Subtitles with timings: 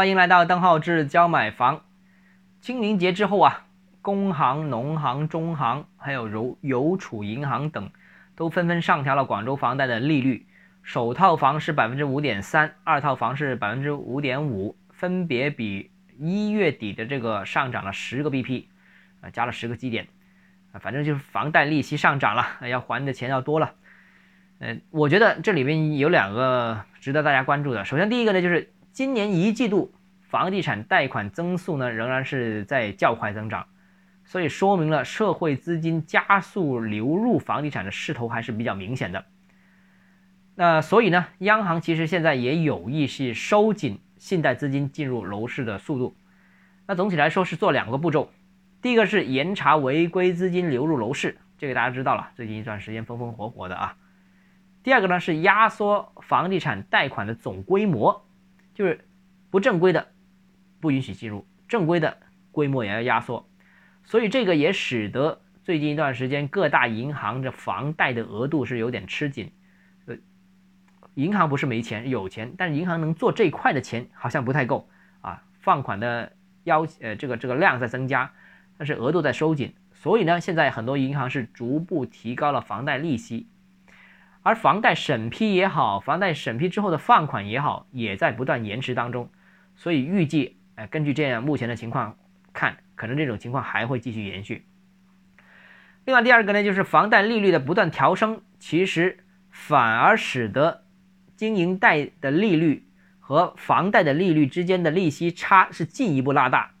[0.00, 1.82] 欢迎来到邓浩志教买房。
[2.62, 3.66] 清明节之后啊，
[4.00, 7.90] 工行、农行、中行，还有邮邮储银行等，
[8.34, 10.46] 都纷纷上调了广州房贷的利率。
[10.82, 18.64] 首套房是百分之五点三，二套房是百分之五点五，分别比一月底的这个上涨了十个 BP，
[19.20, 20.08] 啊，加了十个基点，
[20.72, 23.74] 啊，反正就是房贷利息上涨了，要还的钱要多了。
[24.60, 27.84] 嗯，我觉得这里边有两个值得大家关注的。
[27.84, 33.66] 首先，第一个呢，就是今年一季度房地产贷款增速呢仍然是在较快增长，
[34.24, 39.24] 所以说明了社会资金加速流入房地产的势头还是比较明显的。
[40.54, 46.14] 那所以呢，央行其实现在也有意是收紧信贷资金进入楼市的速度。
[46.86, 48.30] 那总体来说是做两个步骤，
[48.82, 53.96] 第一个是严查违规资金流入楼市，这个大家知道了，最近一段时间风风火火的啊。
[54.82, 58.26] 第二个呢是压缩房地产贷款的总规模，
[58.80, 58.98] 就是
[59.50, 60.06] 不正规的
[60.80, 62.16] 不允许进入，正规的
[62.50, 63.46] 规模也要压缩。
[64.04, 69.52] 所以这个也使得最近一段时间各大银行的房贷的额度是有点吃紧。
[70.06, 70.16] 呃
[71.12, 74.88] 银行不是没钱，有钱，但是银行能做这一块的钱好像不太够
[75.20, 75.42] 啊。
[75.60, 76.32] 放款的
[76.64, 78.32] 要呃这个这个量在增加，
[78.78, 83.46] 但是额度在收紧，所以呢，现在很多银行是逐步提高了房贷利息，
[84.42, 89.30] 而房贷审批也好，房贷审批之后的放款也好，也在不断延迟当中。
[89.76, 92.16] 所以预计，哎，根据这样目前的情况
[92.52, 94.66] 看，可能这种情况还会继续延续。
[96.04, 100.84] 另外，第二个呢，就是房贷利率的不断调升，其实反而使得。
[101.36, 102.86] 经营贷的利率
[103.18, 106.72] 和房贷的利率之间的利息差是进一步拉大，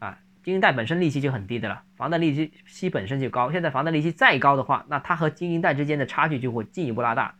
[0.00, 0.18] 啊，
[0.50, 7.36] 经营贷本身利息就很低的了，房贷利息息本身就高，现在房贷利息再高的话，那它和经营贷之间的差距就会进一步拉大，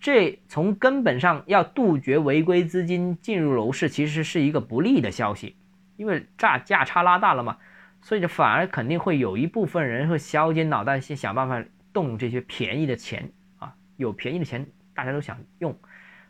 [0.00, 5.56] 这从根本上要杜绝违规资金进入楼市，其实是一个不利的消息，
[5.98, 7.58] 因为价价差拉大了嘛，
[8.00, 11.62] 所以就反而肯定会有一部分人会削尖脑袋去想办法
[11.92, 14.66] 动这些便宜的钱啊，有便宜的钱。
[14.94, 15.78] 大家都想用，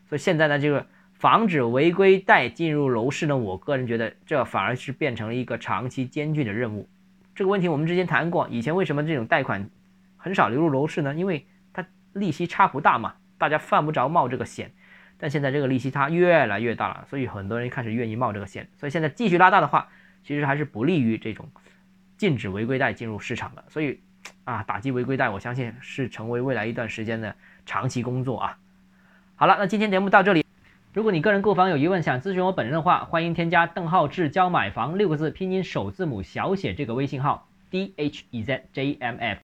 [0.09, 0.85] 所以现在呢，这个
[1.19, 6.89] 防止违规贷进入楼市呢，我个人觉得这反而是变成了一个长期艰巨的任务。
[7.35, 9.69] 这个问题我们之前谈过，以前为什么这种贷款
[10.17, 11.15] 很少流入楼市呢？
[11.15, 14.71] 因为它利息差不大嘛，大家犯不着冒这个险。
[15.19, 18.69] 但现在这个利息差越来越大了，所以很多人开始愿意冒这个险。
[18.77, 19.89] 所以现在继续拉大的话，
[20.23, 21.49] 其实还是不利于这种
[22.19, 23.65] 禁止违规贷进入市场的。
[23.69, 24.01] 所以
[24.45, 27.35] 啊，打击违规贷，我相信是成为未来一段时间的。
[27.69, 28.59] 长期工作啊，
[29.35, 30.46] 好了，那今天节目到这里。
[30.97, 39.35] 如果你个人购房有疑问，想咨询我本人的话，欢迎添加邓浩志教买房六个字拼音首字母小写这个微信号 d h e z j m f。